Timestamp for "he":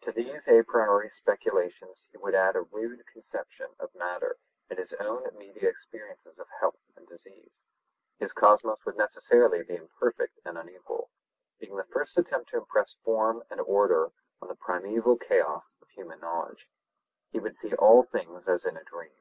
2.10-2.16, 17.30-17.38